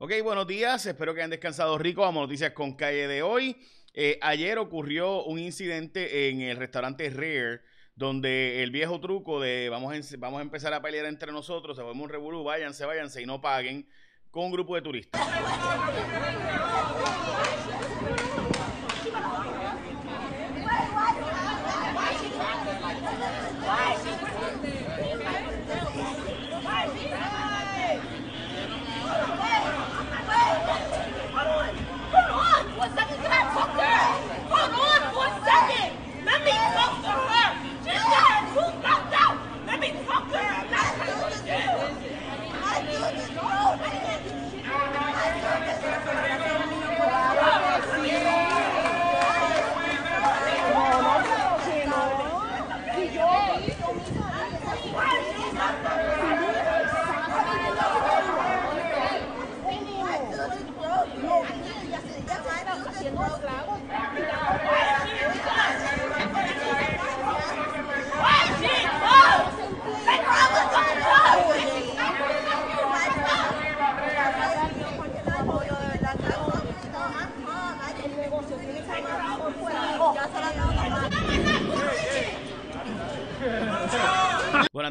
Ok, 0.00 0.12
buenos 0.22 0.46
días. 0.46 0.86
Espero 0.86 1.12
que 1.12 1.22
hayan 1.22 1.30
descansado 1.30 1.76
rico. 1.76 2.02
Vamos 2.02 2.20
a 2.20 2.26
noticias 2.26 2.52
con 2.52 2.74
calle 2.74 3.08
de 3.08 3.20
hoy. 3.20 3.56
Eh, 3.94 4.16
ayer 4.22 4.56
ocurrió 4.58 5.24
un 5.24 5.40
incidente 5.40 6.28
en 6.28 6.40
el 6.40 6.56
restaurante 6.56 7.10
Rare, 7.10 7.62
donde 7.96 8.62
el 8.62 8.70
viejo 8.70 9.00
truco 9.00 9.40
de 9.40 9.68
vamos 9.68 9.92
a, 9.92 10.16
vamos 10.18 10.38
a 10.38 10.42
empezar 10.42 10.72
a 10.72 10.80
pelear 10.80 11.06
entre 11.06 11.32
nosotros, 11.32 11.76
se 11.76 11.82
un 11.82 12.08
revolú, 12.08 12.44
váyanse, 12.44 12.86
váyanse 12.86 13.22
y 13.22 13.26
no 13.26 13.40
paguen, 13.40 13.88
con 14.30 14.44
un 14.44 14.52
grupo 14.52 14.76
de 14.76 14.82
turistas. 14.82 15.20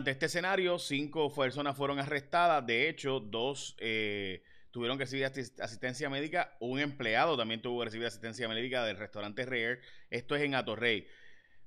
Ante 0.07 0.25
este 0.25 0.27
escenario, 0.27 0.79
cinco 0.79 1.33
personas 1.33 1.75
fueron 1.75 1.99
arrestadas. 1.99 2.65
De 2.65 2.87
hecho, 2.87 3.19
dos 3.19 3.75
eh, 3.77 4.41
tuvieron 4.71 4.97
que 4.97 5.03
recibir 5.03 5.25
asistencia 5.25 6.09
médica. 6.09 6.55
Un 6.61 6.79
empleado 6.79 7.35
también 7.35 7.61
tuvo 7.61 7.79
que 7.79 7.85
recibir 7.85 8.07
asistencia 8.07 8.47
médica 8.47 8.85
del 8.85 8.95
restaurante 8.95 9.45
Rare. 9.45 9.81
Esto 10.09 10.37
es 10.37 10.43
en 10.43 10.55
Atorrey. 10.55 11.05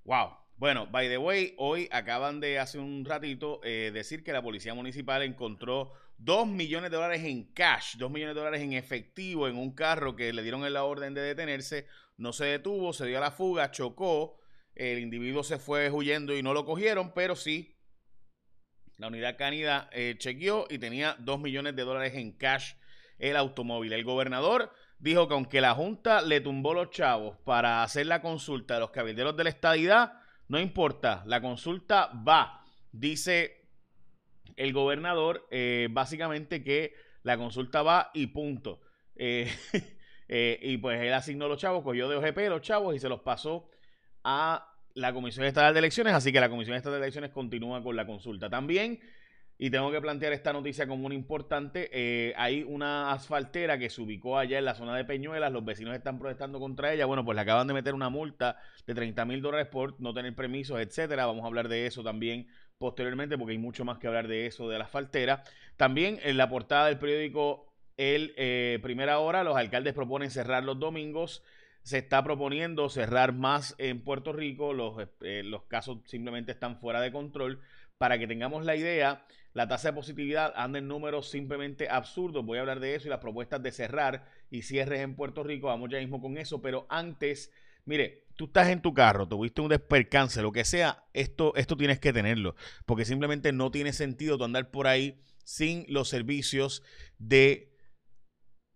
Wow. 0.05 0.39
Bueno, 0.57 0.87
by 0.87 1.11
the 1.11 1.19
way, 1.19 1.55
hoy 1.59 1.87
acaban 1.93 2.41
de 2.41 2.59
hace 2.59 2.79
un 2.79 3.05
ratito 3.05 3.61
eh, 3.63 3.91
decir 3.93 4.25
que 4.25 4.33
la 4.33 4.41
policía 4.41 4.73
municipal 4.73 5.23
encontró 5.23 5.93
dos 6.17 6.47
millones 6.47 6.91
de 6.91 6.97
dólares 6.97 7.23
en 7.23 7.45
cash, 7.53 7.97
dos 7.99 8.11
millones 8.11 8.35
de 8.35 8.41
dólares 8.41 8.63
en 8.63 8.73
efectivo 8.73 9.49
en 9.49 9.59
un 9.59 9.75
carro 9.75 10.17
que 10.17 10.33
le 10.33 10.43
dieron 10.43 10.73
la 10.73 10.85
orden 10.85 11.13
de 11.13 11.21
detenerse. 11.21 11.87
No 12.17 12.33
se 12.33 12.47
detuvo, 12.47 12.95
se 12.95 13.05
dio 13.05 13.19
a 13.19 13.21
la 13.21 13.33
fuga, 13.33 13.71
chocó. 13.71 14.39
El 14.75 14.99
individuo 14.99 15.43
se 15.43 15.59
fue 15.59 15.91
huyendo 15.91 16.35
y 16.35 16.43
no 16.43 16.55
lo 16.55 16.65
cogieron, 16.65 17.13
pero 17.13 17.37
sí 17.37 17.77
la 19.01 19.09
unidad 19.09 19.39
canida 19.39 19.89
eh, 19.93 20.17
chequeó 20.19 20.67
y 20.69 20.79
tenía 20.79 21.17
2 21.21 21.41
millones 21.41 21.75
de 21.75 21.85
dólares 21.85 22.13
en 22.17 22.33
cash 22.33 22.75
el 23.19 23.35
automóvil. 23.35 23.95
El 23.95 24.05
gobernador 24.05 24.75
dijo 24.99 25.27
que 25.27 25.33
aunque 25.33 25.63
la 25.63 25.75
Junta 25.75 26.21
le 26.21 26.43
tumbó 26.43 26.75
los 26.75 26.91
chavos 26.91 27.39
para 27.45 27.83
hacer 27.83 28.05
la 28.05 28.21
consulta 28.21 28.75
de 28.75 28.81
los 28.81 28.91
cabilderos 28.91 29.35
de 29.39 29.45
la 29.45 29.51
estadidad, 29.51 30.21
no 30.49 30.61
importa, 30.61 31.23
la 31.25 31.41
consulta 31.41 32.13
va. 32.29 32.63
Dice 32.93 33.71
el 34.57 34.75
gobernador 34.75 35.49
eh, 35.51 35.89
básicamente 35.91 36.63
que 36.63 36.93
la 37.23 37.39
consulta 37.39 37.83
va 37.83 38.11
y 38.13 38.27
punto. 38.27 38.83
Eh, 39.17 39.51
y 40.61 40.77
pues 40.77 41.01
él 41.01 41.15
asignó 41.15 41.49
los 41.49 41.59
chavos, 41.59 41.83
cogió 41.83 42.07
de 42.07 42.17
OGP 42.17 42.51
los 42.51 42.61
chavos 42.61 42.95
y 42.95 42.99
se 42.99 43.09
los 43.09 43.21
pasó 43.21 43.71
a 44.25 44.71
la 44.95 45.13
Comisión 45.13 45.47
Estatal 45.47 45.73
de 45.73 45.79
Elecciones, 45.79 46.15
así 46.15 46.33
que 46.33 46.41
la 46.41 46.49
Comisión 46.49 46.77
Estatal 46.77 46.99
de 47.01 47.07
Elecciones 47.07 47.31
continúa 47.31 47.83
con 47.83 47.97
la 47.97 48.07
consulta. 48.07 48.51
También, 48.51 49.01
y 49.59 49.71
tengo 49.71 49.91
que 49.91 50.01
plantear 50.01 50.33
esta 50.33 50.53
noticia 50.53 50.87
como 50.87 51.07
una 51.07 51.15
importante, 51.15 51.91
eh, 51.93 52.33
hay 52.37 52.63
una 52.63 53.13
asfaltera 53.13 53.79
que 53.79 53.91
se 53.91 54.01
ubicó 54.01 54.39
allá 54.39 54.59
en 54.59 54.65
la 54.65 54.75
zona 54.75 54.97
de 54.97 55.05
Peñuelas, 55.05 55.53
los 55.53 55.65
vecinos 55.65 55.95
están 55.95 56.19
protestando 56.19 56.59
contra 56.59 56.93
ella, 56.93 57.07
bueno, 57.07 57.25
pues 57.25 57.37
le 57.37 57.43
acaban 57.43 57.67
de 57.67 57.75
meter 57.75 57.95
una 57.95 58.09
multa 58.09 58.57
de 58.87 58.95
30 58.95 59.25
mil 59.27 59.43
dólares 59.43 59.69
por 59.69 60.01
no 60.01 60.15
tener 60.15 60.35
permisos, 60.35 60.81
etcétera, 60.81 61.27
vamos 61.27 61.45
a 61.45 61.47
hablar 61.47 61.69
de 61.69 61.87
eso 61.87 62.03
también 62.03 62.49
posteriormente, 62.81 63.37
porque 63.37 63.53
hay 63.53 63.59
mucho 63.59 63.85
más 63.85 63.99
que 63.99 64.07
hablar 64.07 64.27
de 64.27 64.47
eso, 64.47 64.69
de 64.71 64.79
la 64.79 64.85
asfaltera. 64.85 65.43
También 65.77 66.19
en 66.23 66.39
la 66.39 66.49
portada 66.49 66.87
del 66.87 66.99
periódico 66.99 67.69
El 67.99 68.33
eh, 68.39 68.79
Primera 68.83 69.19
Hora, 69.19 69.45
los 69.45 69.55
alcaldes 69.55 69.93
proponen 69.93 70.31
cerrar 70.31 70.65
los 70.65 70.79
domingos, 70.79 71.43
se 71.83 71.99
está 71.99 72.23
proponiendo 72.23 72.89
cerrar 72.89 73.33
más 73.33 73.75
en 73.79 74.03
Puerto 74.03 74.33
Rico, 74.33 74.73
los, 74.73 74.97
eh, 75.23 75.43
los 75.45 75.65
casos 75.65 75.99
simplemente 76.05 76.53
están 76.53 76.79
fuera 76.79 77.01
de 77.01 77.13
control. 77.13 77.61
Para 77.99 78.19
que 78.19 78.27
tengamos 78.27 78.65
la 78.65 78.77
idea, 78.77 79.27
la 79.53 79.69
tasa 79.69 79.89
de 79.89 79.95
positividad 79.95 80.55
anda 80.57 80.79
en 80.79 80.89
números 80.89 81.29
simplemente 81.29 81.89
absurdos. 81.91 82.47
Voy 82.47 82.57
a 82.57 82.63
hablar 82.63 82.81
de 82.81 82.95
eso 82.95 83.09
y 83.09 83.11
las 83.11 83.21
propuestas 83.21 83.63
de 83.63 83.73
cerrar 83.73 84.25
y 84.51 84.63
cierres 84.63 85.01
en 85.01 85.17
Puerto 85.17 85.43
Rico. 85.43 85.67
Vamos 85.67 85.91
ya 85.91 85.99
mismo 85.99 86.21
con 86.21 86.39
eso, 86.39 86.63
pero 86.63 86.87
antes, 86.89 87.53
mire, 87.85 88.25
tú 88.37 88.47
estás 88.47 88.69
en 88.69 88.81
tu 88.81 88.95
carro, 88.95 89.29
tuviste 89.29 89.61
un 89.61 89.69
despercance, 89.69 90.41
lo 90.41 90.51
que 90.51 90.65
sea, 90.65 91.05
esto, 91.13 91.55
esto 91.57 91.77
tienes 91.77 92.01
que 92.01 92.13
tenerlo, 92.13 92.55
porque 92.87 93.05
simplemente 93.05 93.53
no 93.53 93.71
tiene 93.71 93.93
sentido 93.93 94.39
tu 94.39 94.45
andar 94.45 94.71
por 94.71 94.87
ahí 94.87 95.21
sin 95.45 95.85
los 95.89 96.09
servicios 96.09 96.83
de 97.19 97.77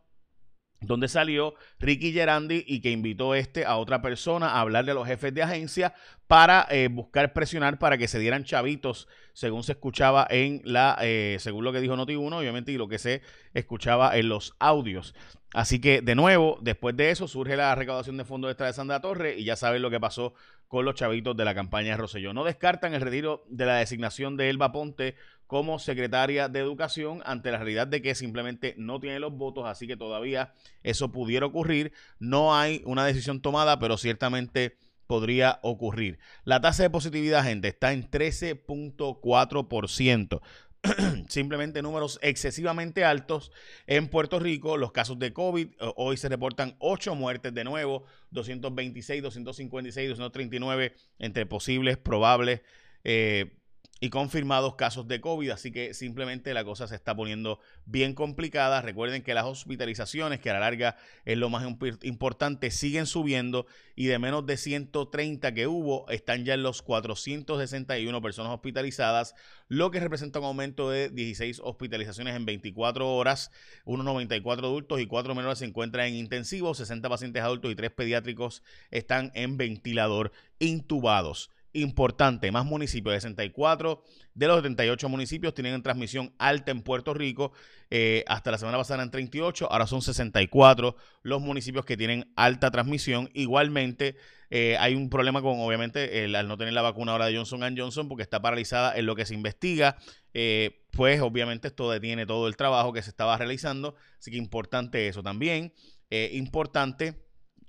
donde 0.82 1.08
salió 1.08 1.54
Ricky 1.80 2.12
Gerandi 2.12 2.64
y 2.66 2.80
que 2.80 2.90
invitó 2.90 3.34
este 3.34 3.64
a 3.64 3.76
otra 3.76 4.02
persona 4.02 4.50
a 4.50 4.60
hablar 4.60 4.84
de 4.84 4.94
los 4.94 5.06
jefes 5.06 5.32
de 5.34 5.42
agencia 5.42 5.94
para 6.26 6.66
eh, 6.70 6.88
buscar 6.88 7.32
presionar 7.32 7.78
para 7.78 7.98
que 7.98 8.08
se 8.08 8.18
dieran 8.18 8.44
chavitos, 8.44 9.08
según 9.32 9.62
se 9.62 9.72
escuchaba 9.72 10.26
en 10.30 10.62
la, 10.64 10.96
eh, 11.02 11.36
según 11.40 11.64
lo 11.64 11.72
que 11.72 11.80
dijo 11.80 11.96
Noti1, 11.96 12.38
obviamente, 12.38 12.72
y 12.72 12.78
lo 12.78 12.88
que 12.88 12.98
se 12.98 13.22
escuchaba 13.54 14.16
en 14.16 14.28
los 14.28 14.54
audios. 14.58 15.14
Así 15.54 15.80
que, 15.80 16.00
de 16.00 16.14
nuevo, 16.14 16.58
después 16.62 16.96
de 16.96 17.10
eso 17.10 17.28
surge 17.28 17.56
la 17.56 17.74
recaudación 17.74 18.16
de 18.16 18.24
fondos 18.24 18.50
extra 18.50 18.68
de 18.68 18.72
Sandra 18.72 19.00
Torre 19.00 19.38
y 19.38 19.44
ya 19.44 19.56
saben 19.56 19.82
lo 19.82 19.90
que 19.90 20.00
pasó 20.00 20.32
con 20.72 20.86
los 20.86 20.94
chavitos 20.94 21.36
de 21.36 21.44
la 21.44 21.54
campaña 21.54 21.90
de 21.90 21.96
Rosselló. 21.98 22.32
No 22.32 22.44
descartan 22.44 22.94
el 22.94 23.02
retiro 23.02 23.44
de 23.48 23.66
la 23.66 23.76
designación 23.76 24.38
de 24.38 24.48
Elba 24.48 24.72
Ponte 24.72 25.16
como 25.52 25.78
secretaria 25.78 26.48
de 26.48 26.58
Educación 26.60 27.20
ante 27.26 27.50
la 27.50 27.58
realidad 27.58 27.86
de 27.86 28.00
que 28.00 28.14
simplemente 28.14 28.74
no 28.78 28.98
tiene 29.00 29.20
los 29.20 29.34
votos, 29.34 29.66
así 29.66 29.86
que 29.86 29.98
todavía 29.98 30.54
eso 30.82 31.12
pudiera 31.12 31.44
ocurrir. 31.44 31.92
No 32.18 32.56
hay 32.56 32.80
una 32.86 33.04
decisión 33.04 33.42
tomada, 33.42 33.78
pero 33.78 33.98
ciertamente 33.98 34.78
podría 35.06 35.58
ocurrir. 35.60 36.18
La 36.44 36.62
tasa 36.62 36.84
de 36.84 36.88
positividad, 36.88 37.44
gente, 37.44 37.68
está 37.68 37.92
en 37.92 38.10
13.4%. 38.10 40.40
Simplemente 41.28 41.82
números 41.82 42.18
excesivamente 42.22 43.04
altos 43.04 43.52
en 43.86 44.08
Puerto 44.08 44.38
Rico. 44.38 44.78
Los 44.78 44.92
casos 44.92 45.18
de 45.18 45.34
COVID, 45.34 45.66
eh, 45.66 45.92
hoy 45.96 46.16
se 46.16 46.30
reportan 46.30 46.76
8 46.78 47.14
muertes 47.14 47.52
de 47.52 47.64
nuevo, 47.64 48.04
226, 48.30 49.22
256, 49.22 50.08
239 50.08 50.94
entre 51.18 51.44
posibles, 51.44 51.98
probables. 51.98 52.62
Eh, 53.04 53.58
y 54.02 54.10
confirmados 54.10 54.74
casos 54.74 55.06
de 55.06 55.20
COVID, 55.20 55.50
así 55.50 55.70
que 55.70 55.94
simplemente 55.94 56.52
la 56.54 56.64
cosa 56.64 56.88
se 56.88 56.96
está 56.96 57.14
poniendo 57.14 57.60
bien 57.86 58.14
complicada. 58.14 58.82
Recuerden 58.82 59.22
que 59.22 59.32
las 59.32 59.44
hospitalizaciones, 59.44 60.40
que 60.40 60.50
a 60.50 60.54
la 60.54 60.58
larga 60.58 60.96
es 61.24 61.38
lo 61.38 61.48
más 61.50 61.64
importante, 62.02 62.72
siguen 62.72 63.06
subiendo 63.06 63.64
y 63.94 64.06
de 64.06 64.18
menos 64.18 64.44
de 64.44 64.56
130 64.56 65.54
que 65.54 65.68
hubo, 65.68 66.10
están 66.10 66.44
ya 66.44 66.54
en 66.54 66.64
los 66.64 66.82
461 66.82 68.20
personas 68.20 68.52
hospitalizadas, 68.52 69.36
lo 69.68 69.92
que 69.92 70.00
representa 70.00 70.40
un 70.40 70.46
aumento 70.46 70.90
de 70.90 71.08
16 71.08 71.60
hospitalizaciones 71.62 72.34
en 72.34 72.44
24 72.44 73.08
horas. 73.08 73.52
Unos 73.84 74.04
94 74.04 74.66
adultos 74.66 75.00
y 75.00 75.06
4 75.06 75.32
menores 75.36 75.60
se 75.60 75.64
encuentran 75.64 76.08
en 76.08 76.14
intensivo, 76.16 76.74
60 76.74 77.08
pacientes 77.08 77.40
adultos 77.40 77.70
y 77.70 77.76
3 77.76 77.92
pediátricos 77.92 78.64
están 78.90 79.30
en 79.36 79.56
ventilador 79.56 80.32
intubados 80.58 81.50
importante. 81.72 82.50
Más 82.52 82.64
municipios, 82.64 83.14
64 83.14 84.02
de 84.34 84.46
los 84.46 84.56
78 84.56 85.08
municipios 85.08 85.54
tienen 85.54 85.82
transmisión 85.82 86.34
alta 86.38 86.70
en 86.70 86.82
Puerto 86.82 87.14
Rico. 87.14 87.52
Eh, 87.90 88.24
hasta 88.26 88.50
la 88.50 88.58
semana 88.58 88.78
pasada 88.78 89.00
eran 89.00 89.10
38, 89.10 89.70
ahora 89.70 89.86
son 89.86 90.02
64 90.02 90.96
los 91.22 91.40
municipios 91.40 91.84
que 91.84 91.96
tienen 91.96 92.32
alta 92.36 92.70
transmisión. 92.70 93.30
Igualmente, 93.34 94.16
eh, 94.50 94.76
hay 94.78 94.94
un 94.94 95.10
problema 95.10 95.42
con, 95.42 95.60
obviamente, 95.60 96.24
al 96.34 96.48
no 96.48 96.56
tener 96.56 96.74
la 96.74 96.82
vacuna 96.82 97.12
ahora 97.12 97.26
de 97.26 97.36
Johnson 97.36 97.76
Johnson 97.76 98.08
porque 98.08 98.22
está 98.22 98.40
paralizada 98.40 98.96
en 98.96 99.06
lo 99.06 99.14
que 99.14 99.26
se 99.26 99.34
investiga. 99.34 99.96
Eh, 100.34 100.84
pues, 100.92 101.20
obviamente, 101.20 101.68
esto 101.68 101.90
detiene 101.90 102.26
todo 102.26 102.48
el 102.48 102.56
trabajo 102.56 102.92
que 102.92 103.02
se 103.02 103.10
estaba 103.10 103.36
realizando. 103.36 103.94
Así 104.18 104.30
que 104.30 104.36
importante 104.36 105.08
eso 105.08 105.22
también. 105.22 105.72
importante 106.32 107.14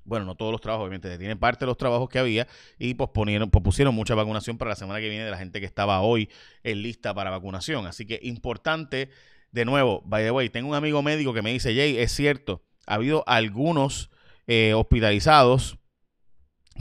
bueno, 0.06 0.26
no 0.26 0.36
todos 0.36 0.52
los 0.52 0.62
trabajos, 0.62 0.84
obviamente, 0.84 1.18
tienen 1.18 1.38
parte 1.38 1.66
de 1.66 1.68
los 1.68 1.78
trabajos 1.78 2.10
que 2.10 2.20
había 2.20 2.48
y 2.78 2.94
posponieron, 2.94 3.50
pospusieron 3.50 3.96
mucha 3.96 4.16
vacunación 4.16 4.58
para 4.58 4.70
la 4.70 4.76
semana 4.76 5.00
que 5.00 5.10
viene 5.10 5.26
de 5.26 5.32
la 5.32 5.38
gente 5.38 5.60
que 5.60 5.66
estaba 5.66 6.02
hoy 6.02 6.30
en 6.64 6.82
lista 6.82 7.14
para 7.14 7.30
vacunación. 7.30 7.86
Así 7.86 8.06
que 8.06 8.20
importante, 8.24 9.10
de 9.52 9.66
nuevo, 9.66 10.02
by 10.06 10.24
the 10.24 10.32
way, 10.32 10.50
tengo 10.50 10.70
un 10.70 10.76
amigo 10.76 11.02
médico 11.02 11.34
que 11.34 11.42
me 11.42 11.52
dice, 11.52 11.76
Jay, 11.76 11.98
es 11.98 12.12
cierto, 12.12 12.62
ha 12.86 12.96
habido 12.96 13.24
algunos 13.28 14.10
eh, 14.48 14.74
hospitalizados 14.74 15.78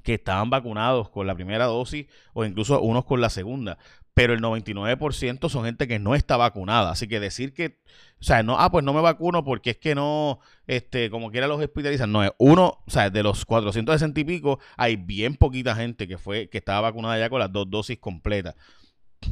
que 0.03 0.15
estaban 0.15 0.51
vacunados 0.51 1.11
con 1.11 1.27
la 1.27 1.35
primera 1.35 1.67
dosis 1.67 2.07
o 2.33 2.45
incluso 2.45 2.81
unos 2.81 3.05
con 3.05 3.21
la 3.21 3.29
segunda 3.29 3.79
pero 4.15 4.35
el 4.35 4.41
99% 4.41 5.49
son 5.49 5.65
gente 5.65 5.89
que 5.89 5.99
no 5.99 6.15
está 6.15 6.37
vacunada. 6.37 6.91
Así 6.91 7.09
que 7.09 7.19
decir 7.19 7.55
que, 7.55 7.79
o 8.21 8.25
sea, 8.25 8.43
no, 8.43 8.59
ah, 8.59 8.71
pues 8.71 8.85
no 8.85 8.93
me 8.93 9.01
vacuno 9.01 9.43
porque 9.45 9.71
es 9.71 9.79
que 9.79 9.95
no, 9.95 10.41
este, 10.67 11.11
como 11.11 11.31
quiera 11.31 11.47
los 11.47 11.61
hospitalizan. 11.61 12.13
No, 12.13 12.23
es 12.23 12.33
uno, 12.39 12.83
o 12.87 12.91
sea, 12.91 13.09
de 13.09 13.23
los 13.23 13.45
460 13.45 14.21
y 14.21 14.25
pico, 14.25 14.59
hay 14.77 14.97
bien 14.97 15.37
poquita 15.37 15.75
gente 15.75 16.07
que 16.07 16.19
fue, 16.19 16.49
que 16.51 16.59
estaba 16.59 16.83
vacunada 16.83 17.19
ya 17.19 17.31
con 17.31 17.41
las 17.41 17.53
dos 17.53 17.71
dosis 17.71 17.99
completas. 17.99 18.55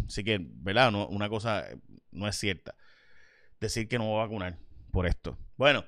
Así 0.06 0.24
que, 0.24 0.38
¿verdad? 0.40 0.90
No, 0.90 1.06
una 1.08 1.28
cosa 1.28 1.64
no 2.10 2.26
es 2.26 2.36
cierta. 2.36 2.74
Decir 3.60 3.86
que 3.88 3.98
no 3.98 4.06
voy 4.06 4.18
a 4.18 4.22
vacunar 4.22 4.56
por 4.90 5.06
esto. 5.06 5.36
Bueno, 5.56 5.84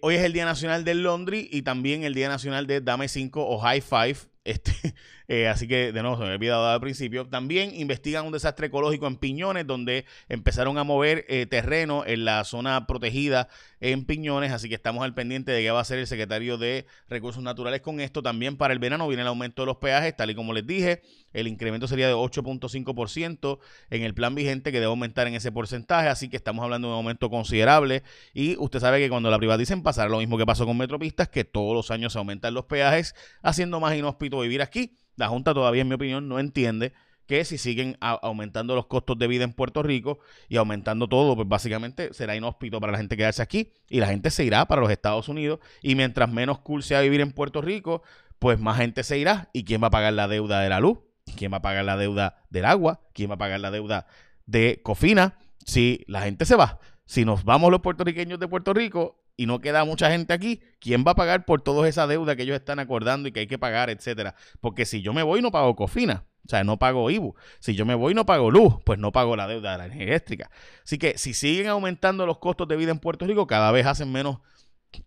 hoy 0.00 0.14
es 0.14 0.22
el 0.22 0.32
Día 0.32 0.46
Nacional 0.46 0.84
del 0.84 1.02
Laundry 1.02 1.48
y 1.52 1.62
también 1.62 2.04
el 2.04 2.14
Día 2.14 2.28
Nacional 2.28 2.66
de 2.66 2.80
Dame 2.80 3.08
5 3.08 3.46
o 3.46 3.58
High 3.58 3.82
Five. 3.82 4.16
Este, 4.44 4.72
eh, 5.28 5.48
así 5.48 5.66
que, 5.66 5.90
de 5.90 6.02
nuevo, 6.02 6.16
se 6.16 6.22
me 6.22 6.26
había 6.26 6.34
olvidado 6.34 6.66
al 6.68 6.80
principio. 6.80 7.26
También 7.26 7.74
investigan 7.74 8.26
un 8.26 8.32
desastre 8.32 8.66
ecológico 8.66 9.06
en 9.06 9.16
Piñones, 9.16 9.66
donde 9.66 10.04
empezaron 10.28 10.76
a 10.76 10.84
mover 10.84 11.24
eh, 11.28 11.46
terreno 11.46 12.04
en 12.06 12.26
la 12.26 12.44
zona 12.44 12.86
protegida 12.86 13.48
en 13.80 14.04
Piñones. 14.04 14.52
Así 14.52 14.68
que 14.68 14.74
estamos 14.74 15.02
al 15.02 15.14
pendiente 15.14 15.50
de 15.50 15.62
qué 15.62 15.70
va 15.70 15.78
a 15.78 15.82
hacer 15.82 15.98
el 15.98 16.06
secretario 16.06 16.58
de 16.58 16.86
Recursos 17.08 17.42
Naturales 17.42 17.80
con 17.80 18.00
esto. 18.00 18.22
También 18.22 18.58
para 18.58 18.74
el 18.74 18.78
verano 18.78 19.08
viene 19.08 19.22
el 19.22 19.28
aumento 19.28 19.62
de 19.62 19.66
los 19.66 19.78
peajes, 19.78 20.14
tal 20.14 20.30
y 20.30 20.34
como 20.34 20.52
les 20.52 20.66
dije. 20.66 21.02
El 21.32 21.48
incremento 21.48 21.88
sería 21.88 22.06
de 22.06 22.14
8.5% 22.14 23.58
en 23.90 24.02
el 24.02 24.14
plan 24.14 24.34
vigente, 24.34 24.70
que 24.70 24.78
debe 24.78 24.90
aumentar 24.90 25.26
en 25.26 25.34
ese 25.34 25.50
porcentaje. 25.50 26.08
Así 26.08 26.28
que 26.28 26.36
estamos 26.36 26.62
hablando 26.62 26.88
de 26.88 26.92
un 26.92 26.98
aumento 26.98 27.30
considerable. 27.30 28.02
Y 28.34 28.56
usted 28.58 28.78
sabe 28.78 29.00
que 29.00 29.08
cuando 29.08 29.30
la 29.30 29.38
privaticen 29.38 29.82
pasará 29.82 30.10
lo 30.10 30.18
mismo 30.18 30.36
que 30.36 30.46
pasó 30.46 30.66
con 30.66 30.76
Metropistas, 30.76 31.28
que 31.28 31.44
todos 31.44 31.74
los 31.74 31.90
años 31.90 32.12
se 32.12 32.18
aumentan 32.18 32.54
los 32.54 32.66
peajes, 32.66 33.14
haciendo 33.42 33.80
más 33.80 33.94
vivir 34.40 34.62
aquí. 34.62 34.98
La 35.16 35.28
Junta 35.28 35.54
todavía, 35.54 35.82
en 35.82 35.88
mi 35.88 35.94
opinión, 35.94 36.28
no 36.28 36.38
entiende 36.38 36.92
que 37.26 37.44
si 37.44 37.56
siguen 37.56 37.96
aumentando 38.00 38.74
los 38.74 38.86
costos 38.86 39.18
de 39.18 39.26
vida 39.26 39.44
en 39.44 39.52
Puerto 39.52 39.82
Rico 39.82 40.18
y 40.48 40.56
aumentando 40.56 41.08
todo, 41.08 41.34
pues 41.34 41.48
básicamente 41.48 42.12
será 42.12 42.36
inhóspito 42.36 42.80
para 42.80 42.92
la 42.92 42.98
gente 42.98 43.16
quedarse 43.16 43.42
aquí 43.42 43.72
y 43.88 44.00
la 44.00 44.08
gente 44.08 44.30
se 44.30 44.44
irá 44.44 44.66
para 44.66 44.82
los 44.82 44.90
Estados 44.90 45.28
Unidos. 45.28 45.60
Y 45.82 45.94
mientras 45.94 46.30
menos 46.30 46.58
cool 46.58 46.82
sea 46.82 47.00
vivir 47.00 47.20
en 47.20 47.32
Puerto 47.32 47.62
Rico, 47.62 48.02
pues 48.38 48.60
más 48.60 48.76
gente 48.76 49.02
se 49.04 49.18
irá. 49.18 49.48
Y 49.52 49.64
quién 49.64 49.82
va 49.82 49.86
a 49.86 49.90
pagar 49.90 50.12
la 50.12 50.28
deuda 50.28 50.60
de 50.60 50.68
la 50.68 50.80
luz, 50.80 50.98
quién 51.36 51.52
va 51.52 51.58
a 51.58 51.62
pagar 51.62 51.84
la 51.84 51.96
deuda 51.96 52.42
del 52.50 52.66
agua, 52.66 53.00
quién 53.14 53.30
va 53.30 53.34
a 53.34 53.38
pagar 53.38 53.60
la 53.60 53.70
deuda 53.70 54.06
de 54.46 54.80
Cofina 54.82 55.38
si 55.64 56.04
la 56.06 56.22
gente 56.22 56.44
se 56.44 56.56
va. 56.56 56.78
Si 57.06 57.24
nos 57.24 57.44
vamos 57.44 57.70
los 57.70 57.80
puertorriqueños 57.80 58.38
de 58.38 58.48
Puerto 58.48 58.74
Rico, 58.74 59.23
y 59.36 59.46
no 59.46 59.60
queda 59.60 59.84
mucha 59.84 60.10
gente 60.10 60.32
aquí, 60.32 60.60
¿quién 60.78 61.04
va 61.06 61.12
a 61.12 61.16
pagar 61.16 61.44
por 61.44 61.62
toda 61.62 61.88
esa 61.88 62.06
deuda 62.06 62.36
que 62.36 62.42
ellos 62.42 62.56
están 62.56 62.78
acordando 62.78 63.28
y 63.28 63.32
que 63.32 63.40
hay 63.40 63.46
que 63.46 63.58
pagar, 63.58 63.90
etcétera? 63.90 64.34
Porque 64.60 64.84
si 64.84 65.02
yo 65.02 65.12
me 65.12 65.22
voy 65.22 65.42
no 65.42 65.50
pago 65.50 65.74
cofina, 65.74 66.24
o 66.46 66.48
sea, 66.48 66.62
no 66.62 66.78
pago 66.78 67.10
IBU. 67.10 67.34
Si 67.58 67.74
yo 67.74 67.86
me 67.86 67.94
voy 67.94 68.14
no 68.14 68.26
pago 68.26 68.50
luz, 68.50 68.74
pues 68.84 68.98
no 68.98 69.12
pago 69.12 69.34
la 69.34 69.46
deuda 69.46 69.72
de 69.72 69.78
la 69.78 69.86
energía 69.86 70.08
eléctrica. 70.08 70.50
Así 70.84 70.98
que 70.98 71.16
si 71.16 71.32
siguen 71.32 71.68
aumentando 71.68 72.26
los 72.26 72.38
costos 72.38 72.68
de 72.68 72.76
vida 72.76 72.90
en 72.90 72.98
Puerto 72.98 73.26
Rico, 73.26 73.46
cada 73.46 73.72
vez 73.72 73.86
hacen 73.86 74.12
menos 74.12 74.38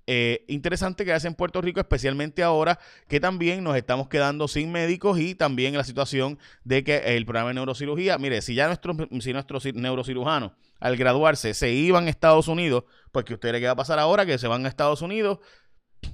eh, 0.05 0.43
interesante 0.47 1.05
que 1.05 1.13
hace 1.13 1.27
en 1.27 1.35
Puerto 1.35 1.61
Rico, 1.61 1.79
especialmente 1.79 2.43
ahora 2.43 2.79
que 3.07 3.19
también 3.19 3.63
nos 3.63 3.77
estamos 3.77 4.09
quedando 4.09 4.47
sin 4.47 4.71
médicos 4.71 5.19
y 5.19 5.35
también 5.35 5.77
la 5.77 5.83
situación 5.83 6.39
de 6.63 6.83
que 6.83 6.97
el 7.15 7.25
programa 7.25 7.49
de 7.49 7.55
neurocirugía, 7.55 8.17
mire, 8.17 8.41
si 8.41 8.55
ya 8.55 8.67
nuestros, 8.67 8.97
si 9.19 9.31
nuestros 9.31 9.65
neurocirujanos 9.73 10.51
al 10.79 10.97
graduarse 10.97 11.53
se 11.53 11.71
iban 11.71 12.07
a 12.07 12.09
Estados 12.09 12.47
Unidos, 12.47 12.83
pues 13.11 13.25
que 13.25 13.33
usted 13.33 13.51
le 13.51 13.59
qué 13.59 13.65
va 13.65 13.73
a 13.73 13.77
pasar 13.77 13.99
ahora, 13.99 14.25
que 14.25 14.37
se 14.37 14.47
van 14.47 14.65
a 14.65 14.69
Estados 14.69 15.01
Unidos. 15.01 15.39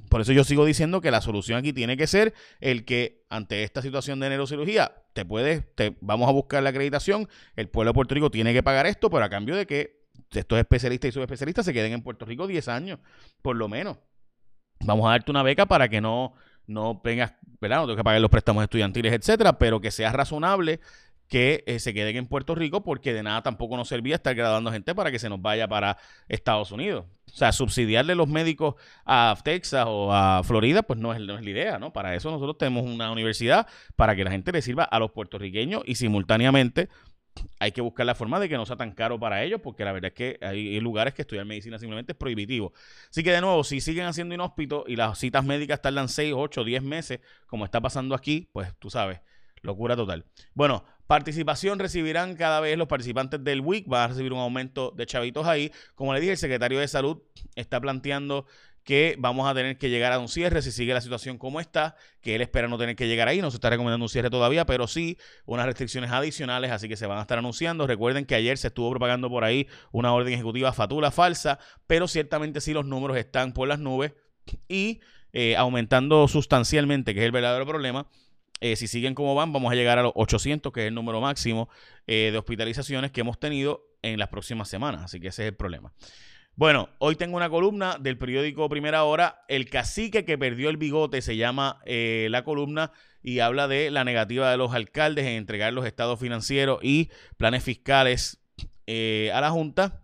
Por 0.10 0.22
eso 0.22 0.32
yo 0.32 0.43
sigo 0.43 0.65
diciendo 0.65 1.01
que 1.01 1.12
la 1.12 1.22
solución 1.22 1.60
aquí 1.60 1.74
tiene 1.74 1.98
que 1.98 2.08
ser 2.08 2.34
el 2.62 2.86
que 2.86 3.25
ante 3.29 3.63
esta 3.63 3.82
situación 3.82 4.20
de 4.20 4.29
neurocirugía, 4.29 4.93
te 5.13 5.25
puedes, 5.25 5.63
te, 5.75 5.98
vamos 6.00 6.29
a 6.29 6.32
buscar 6.32 6.63
la 6.63 6.70
acreditación, 6.70 7.27
el 7.55 7.67
pueblo 7.67 7.91
de 7.91 7.96
Puerto 7.96 8.15
Rico 8.15 8.32
tiene 8.32 8.53
que 8.53 8.63
pagar 8.63 8.86
esto, 8.86 9.10
pero 9.10 9.25
a 9.25 9.29
cambio 9.29 9.55
de 9.55 9.65
que 9.65 10.03
estos 10.32 10.58
especialistas 10.58 11.10
y 11.10 11.12
subespecialistas 11.12 11.65
se 11.65 11.74
queden 11.74 11.93
en 11.93 12.01
Puerto 12.01 12.25
Rico 12.25 12.48
10 12.48 12.67
años, 12.70 13.00
por 13.41 13.55
lo 13.55 13.67
menos. 13.67 13.98
Vamos 14.86 15.08
a 15.08 15.12
darte 15.12 15.32
una 15.32 15.43
beca 15.43 15.65
para 15.65 15.89
que 15.89 16.01
no, 16.01 16.34
no 16.65 17.01
vengas, 17.03 17.34
¿verdad? 17.60 17.77
No 17.77 17.84
tengas 17.84 17.98
que 17.98 18.03
pagar 18.03 18.22
los 18.22 18.32
préstamos 18.32 18.63
estudiantiles, 18.63 19.13
etcétera, 19.13 19.58
pero 19.58 19.82
que 19.82 19.91
sea 19.91 20.12
razonable 20.12 20.79
que 21.33 21.63
eh, 21.65 21.79
se 21.79 21.95
queden 21.95 22.15
en 22.15 22.27
Puerto 22.27 22.53
Rico 22.53 22.83
porque 22.83 23.11
de 23.11 23.23
nada 23.23 23.41
tampoco 23.41 23.75
nos 23.75 23.87
servía 23.87 24.13
estar 24.13 24.35
graduando 24.35 24.71
gente 24.71 24.93
para 24.93 25.09
que 25.09 25.17
se 25.17 25.29
nos 25.29 25.41
vaya 25.41 25.67
para 25.67 25.97
Estados 26.29 26.71
Unidos. 26.71 27.05
O 27.25 27.35
sea, 27.35 27.51
subsidiarle 27.51 28.13
los 28.13 28.27
médicos 28.27 28.75
a 29.03 29.35
Texas 29.43 29.85
o 29.87 30.13
a 30.13 30.43
Florida, 30.43 30.83
pues 30.83 30.99
no 30.99 31.11
es, 31.11 31.19
no 31.19 31.35
es 31.35 31.43
la 31.43 31.49
idea, 31.49 31.79
¿no? 31.79 31.91
Para 31.91 32.13
eso 32.13 32.29
nosotros 32.29 32.59
tenemos 32.59 32.85
una 32.85 33.11
universidad 33.11 33.65
para 33.95 34.15
que 34.15 34.23
la 34.23 34.29
gente 34.29 34.51
le 34.51 34.61
sirva 34.61 34.83
a 34.83 34.99
los 34.99 35.09
puertorriqueños 35.09 35.81
y 35.87 35.95
simultáneamente 35.95 36.87
hay 37.57 37.71
que 37.71 37.81
buscar 37.81 38.05
la 38.05 38.13
forma 38.13 38.39
de 38.39 38.47
que 38.47 38.55
no 38.55 38.67
sea 38.67 38.75
tan 38.75 38.91
caro 38.91 39.19
para 39.19 39.41
ellos, 39.41 39.59
porque 39.59 39.83
la 39.83 39.91
verdad 39.91 40.11
es 40.11 40.13
que 40.13 40.37
hay 40.45 40.79
lugares 40.81 41.15
que 41.15 41.23
estudiar 41.23 41.47
medicina 41.47 41.79
simplemente 41.79 42.11
es 42.11 42.17
prohibitivo. 42.19 42.73
Así 43.09 43.23
que 43.23 43.31
de 43.31 43.41
nuevo, 43.41 43.63
si 43.63 43.81
siguen 43.81 44.05
haciendo 44.05 44.35
inhóspitos 44.35 44.83
y 44.85 44.97
las 44.97 45.17
citas 45.17 45.43
médicas 45.43 45.81
tardan 45.81 46.09
6, 46.09 46.31
8, 46.37 46.63
10 46.63 46.83
meses, 46.83 47.21
como 47.47 47.65
está 47.65 47.81
pasando 47.81 48.13
aquí, 48.13 48.51
pues 48.53 48.71
tú 48.77 48.91
sabes, 48.91 49.19
locura 49.63 49.95
total. 49.95 50.25
Bueno, 50.53 50.83
participación 51.07 51.79
recibirán 51.79 52.36
cada 52.36 52.60
vez 52.60 52.77
los 52.77 52.88
participantes 52.88 53.43
del 53.43 53.62
WIC, 53.62 53.88
van 53.88 54.01
a 54.01 54.07
recibir 54.07 54.33
un 54.33 54.39
aumento 54.39 54.91
de 54.95 55.05
chavitos 55.05 55.48
ahí. 55.48 55.72
Como 55.95 56.13
le 56.13 56.19
dije, 56.19 56.31
el 56.31 56.38
secretario 56.38 56.79
de 56.79 56.88
Salud 56.88 57.22
está 57.55 57.79
planteando 57.81 58.45
que 58.83 59.15
vamos 59.17 59.50
a 59.50 59.53
tener 59.53 59.77
que 59.77 59.89
llegar 59.89 60.12
a 60.12 60.19
un 60.19 60.27
cierre 60.27 60.62
si 60.62 60.72
sigue 60.72 60.93
la 60.93 61.01
situación 61.01 61.38
como 61.38 61.60
está, 61.60 61.95
que 62.22 62.36
él 62.36 62.41
espera 62.41 62.67
no 62.67 62.77
tener 62.77 62.95
que 62.95 63.07
llegar 63.07 63.27
ahí, 63.27 63.41
no 63.41 63.50
se 63.50 63.57
está 63.57 63.69
recomendando 63.69 64.05
un 64.05 64.10
cierre 64.10 64.29
todavía, 64.29 64.65
pero 64.65 64.88
sí 64.88 65.17
unas 65.45 65.65
restricciones 65.65 66.12
adicionales, 66.12 66.72
así 66.72 66.89
que 66.89 66.98
se 66.98 67.07
van 67.07 67.17
a 67.17 67.22
estar 67.22 67.38
anunciando. 67.38 67.88
Recuerden 67.88 68.25
que 68.25 68.36
ayer 68.36 68.57
se 68.57 68.67
estuvo 68.67 68.89
propagando 68.89 69.29
por 69.29 69.43
ahí 69.43 69.67
una 69.91 70.13
orden 70.13 70.33
ejecutiva 70.33 70.74
fatula 70.74 71.12
falsa, 71.12 71.60
pero 71.88 72.07
ciertamente 72.07 72.62
sí 72.62 72.74
los 72.74 72.86
números 72.86 73.17
están 73.17 73.53
por 73.53 73.67
las 73.67 73.79
nubes 73.79 74.13
y 74.67 75.00
eh, 75.31 75.55
aumentando 75.55 76.27
sustancialmente, 76.27 77.13
que 77.13 77.22
es 77.22 77.25
el 77.25 77.31
verdadero 77.31 77.65
problema. 77.65 78.07
Eh, 78.63 78.77
si 78.77 78.88
siguen 78.88 79.13
como 79.13 79.36
van, 79.36 79.51
vamos 79.51 79.74
a 79.74 79.75
llegar 79.75 80.00
a 80.00 80.03
los 80.03 80.13
800, 80.15 80.72
que 80.72 80.84
es 80.84 80.88
el 80.88 80.96
número 80.96 81.20
máximo 81.20 81.67
eh, 82.08 82.29
de 82.32 82.38
hospitalizaciones 82.38 83.12
que 83.12 83.20
hemos 83.20 83.38
tenido 83.38 83.89
en 84.01 84.17
las 84.17 84.29
próximas 84.29 84.70
semanas. 84.70 85.01
Así 85.03 85.20
que 85.20 85.27
ese 85.27 85.43
es 85.43 85.50
el 85.50 85.55
problema. 85.58 85.91
Bueno, 86.55 86.88
hoy 87.00 87.17
tengo 87.17 87.36
una 87.36 87.50
columna 87.50 87.98
del 88.00 88.17
periódico 88.17 88.70
Primera 88.70 89.03
Hora. 89.03 89.43
El 89.50 89.70
cacique 89.70 90.24
que 90.24 90.38
perdió 90.38 90.70
el 90.70 90.77
bigote 90.77 91.22
se 91.22 91.36
llama 91.36 91.82
la 91.86 92.43
columna 92.46 92.93
y 93.22 93.39
habla 93.39 93.67
de 93.67 93.91
la 93.91 94.05
negativa 94.05 94.50
de 94.50 94.55
los 94.55 94.74
alcaldes 94.74 95.25
en 95.25 95.34
entregar 95.34 95.74
los 95.74 95.86
estados 95.86 96.17
financieros 96.17 96.79
y 96.82 97.10
planes 97.36 97.63
fiscales 97.63 98.39
a 98.88 99.41
la 99.41 99.50
Junta 99.51 100.02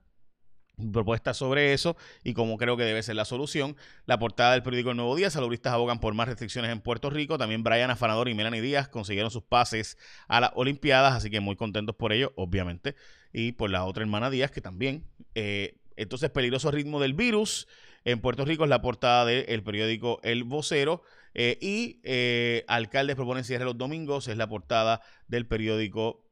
propuestas 0.91 1.38
sobre 1.38 1.74
eso 1.74 1.98
y 2.24 2.33
cómo 2.33 2.57
creo 2.57 2.77
que 2.77 2.83
debe 2.83 3.03
ser 3.03 3.15
la 3.15 3.25
solución. 3.25 3.75
La 4.05 4.17
portada 4.19 4.53
del 4.53 4.63
periódico 4.63 4.91
El 4.91 4.98
Nuevo 4.98 5.15
Día, 5.15 5.29
saludistas 5.29 5.74
abogan 5.74 6.00
por 6.00 6.13
más 6.13 6.27
restricciones 6.27 6.71
en 6.71 6.81
Puerto 6.81 7.09
Rico. 7.09 7.38
También 7.38 7.63
Brian 7.63 7.91
Afanador 7.91 8.29
y 8.29 8.33
Melanie 8.33 8.62
Díaz 8.62 8.88
consiguieron 8.88 9.31
sus 9.31 9.43
pases 9.43 9.98
a 10.27 10.39
las 10.39 10.51
Olimpiadas, 10.55 11.13
así 11.13 11.29
que 11.29 11.39
muy 11.39 11.55
contentos 11.55 11.95
por 11.95 12.13
ello, 12.13 12.33
obviamente. 12.36 12.95
Y 13.31 13.51
por 13.53 13.69
la 13.69 13.86
otra 13.86 14.03
hermana 14.03 14.29
Díaz, 14.29 14.51
que 14.51 14.62
también. 14.62 15.05
Eh, 15.36 15.77
entonces, 15.95 16.29
peligroso 16.29 16.71
ritmo 16.71 17.00
del 17.00 17.13
virus. 17.13 17.67
En 18.05 18.21
Puerto 18.21 18.45
Rico 18.45 18.63
es 18.63 18.69
la 18.69 18.81
portada 18.81 19.25
del 19.25 19.63
periódico 19.63 20.19
El 20.24 20.43
Vocero. 20.43 21.03
Eh, 21.36 21.57
y 21.62 22.00
eh, 22.03 22.65
alcaldes 22.67 23.15
proponen 23.15 23.43
cierre 23.43 23.65
los 23.65 23.77
domingos, 23.77 24.27
es 24.27 24.38
la 24.38 24.48
portada 24.48 25.01
del 25.27 25.45
periódico 25.45 26.25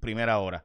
Primera 0.00 0.38
Hora. 0.38 0.64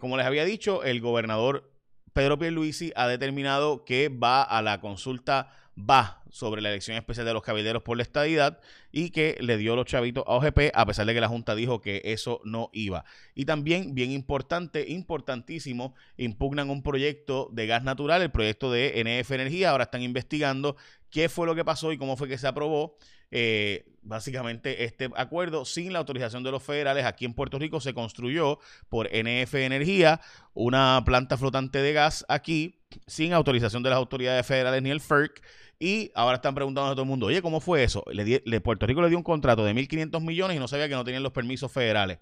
como 0.00 0.16
les 0.16 0.26
había 0.26 0.44
dicho, 0.44 0.82
el 0.82 1.00
gobernador 1.00 1.75
Pedro 2.16 2.38
Pierluisi 2.38 2.94
ha 2.96 3.08
determinado 3.08 3.84
que 3.84 4.08
va 4.08 4.42
a 4.42 4.62
la 4.62 4.80
consulta 4.80 5.52
va 5.78 6.22
sobre 6.30 6.62
la 6.62 6.70
elección 6.70 6.96
especial 6.96 7.26
de 7.26 7.34
los 7.34 7.42
cabilderos 7.42 7.82
por 7.82 7.98
la 7.98 8.04
estadidad 8.04 8.58
y 8.90 9.10
que 9.10 9.36
le 9.38 9.58
dio 9.58 9.76
los 9.76 9.84
chavitos 9.84 10.24
a 10.26 10.36
OGP 10.36 10.70
a 10.72 10.86
pesar 10.86 11.04
de 11.04 11.12
que 11.12 11.20
la 11.20 11.28
Junta 11.28 11.54
dijo 11.54 11.82
que 11.82 12.00
eso 12.06 12.40
no 12.42 12.70
iba. 12.72 13.04
Y 13.34 13.44
también, 13.44 13.94
bien 13.94 14.12
importante, 14.12 14.86
importantísimo, 14.88 15.94
impugnan 16.16 16.70
un 16.70 16.82
proyecto 16.82 17.50
de 17.52 17.66
gas 17.66 17.84
natural, 17.84 18.22
el 18.22 18.30
proyecto 18.30 18.72
de 18.72 18.94
NF 19.04 19.32
Energía. 19.32 19.72
Ahora 19.72 19.84
están 19.84 20.00
investigando 20.00 20.76
qué 21.10 21.28
fue 21.28 21.46
lo 21.46 21.54
que 21.54 21.66
pasó 21.66 21.92
y 21.92 21.98
cómo 21.98 22.16
fue 22.16 22.28
que 22.28 22.38
se 22.38 22.46
aprobó. 22.46 22.96
Eh, 23.30 23.84
básicamente 24.06 24.84
este 24.84 25.10
acuerdo 25.16 25.64
sin 25.64 25.92
la 25.92 25.98
autorización 25.98 26.44
de 26.44 26.52
los 26.52 26.62
federales 26.62 27.04
aquí 27.04 27.24
en 27.24 27.34
Puerto 27.34 27.58
Rico 27.58 27.80
se 27.80 27.92
construyó 27.92 28.60
por 28.88 29.08
NF 29.08 29.54
Energía, 29.54 30.20
una 30.54 31.02
planta 31.04 31.36
flotante 31.36 31.82
de 31.82 31.92
gas 31.92 32.24
aquí 32.28 32.78
sin 33.06 33.32
autorización 33.32 33.82
de 33.82 33.90
las 33.90 33.96
autoridades 33.96 34.46
federales 34.46 34.82
ni 34.82 34.90
el 34.90 35.00
FERC. 35.00 35.42
Y 35.78 36.10
ahora 36.14 36.36
están 36.36 36.54
preguntando 36.54 36.90
a 36.90 36.94
todo 36.94 37.02
el 37.02 37.08
mundo, 37.08 37.26
oye, 37.26 37.42
¿cómo 37.42 37.60
fue 37.60 37.84
eso? 37.84 38.02
Le, 38.10 38.60
Puerto 38.62 38.86
Rico 38.86 39.02
le 39.02 39.08
dio 39.10 39.18
un 39.18 39.24
contrato 39.24 39.62
de 39.62 39.74
1.500 39.74 40.22
millones 40.22 40.56
y 40.56 40.60
no 40.60 40.68
sabía 40.68 40.88
que 40.88 40.94
no 40.94 41.04
tenían 41.04 41.22
los 41.22 41.32
permisos 41.32 41.70
federales. 41.70 42.18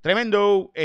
Tremendo. 0.00 0.70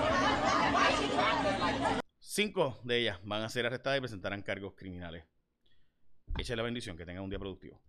Cinco 2.19 2.79
de 2.85 2.99
ellas 2.99 3.19
van 3.23 3.43
a 3.43 3.49
ser 3.49 3.67
arrestadas 3.67 3.99
y 3.99 4.01
presentarán 4.01 4.43
cargos 4.43 4.75
criminales. 4.75 5.25
Echa 6.37 6.55
la 6.55 6.63
bendición, 6.63 6.97
que 6.97 7.07
tengan 7.07 7.25
un 7.25 7.31
día 7.31 7.39
productivo. 7.39 7.81